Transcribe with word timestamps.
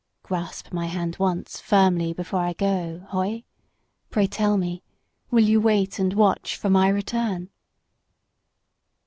"Grasp 0.23 0.73
my 0.73 0.87
hand 0.87 1.17
once 1.19 1.59
firmly 1.61 2.11
before 2.11 2.39
I 2.39 2.53
go, 2.53 3.05
Hoye. 3.09 3.43
Pray 4.09 4.25
tell 4.25 4.57
me, 4.57 4.81
will 5.29 5.43
you 5.43 5.61
wait 5.61 5.99
and 5.99 6.11
watch 6.15 6.55
for 6.57 6.71
my 6.71 6.87
return?" 6.89 7.51